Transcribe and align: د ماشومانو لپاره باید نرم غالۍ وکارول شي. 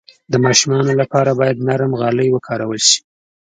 د 0.31 0.33
ماشومانو 0.45 0.91
لپاره 1.01 1.31
باید 1.39 1.63
نرم 1.67 1.91
غالۍ 2.01 2.27
وکارول 2.31 2.79
شي. 2.89 2.99